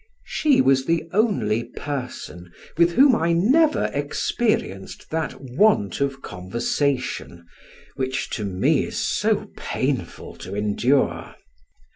[0.25, 7.45] She was the only person with whom I never experienced that want of conversation,
[7.97, 11.35] which to me is so painful to endure.